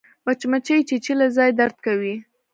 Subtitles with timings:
[0.25, 2.15] مچمچۍ چیچلی ځای درد کوي